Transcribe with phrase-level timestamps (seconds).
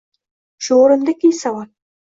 [0.67, 1.67] Shu o‘rinda ikkinchi savol...